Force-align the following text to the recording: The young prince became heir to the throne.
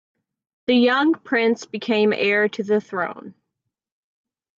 The 0.65 0.73
young 0.73 1.13
prince 1.13 1.65
became 1.67 2.11
heir 2.11 2.49
to 2.49 2.63
the 2.63 2.81
throne. 2.81 3.35